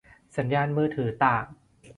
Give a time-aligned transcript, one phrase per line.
[0.37, 1.45] สัญญาณมือถือต่าง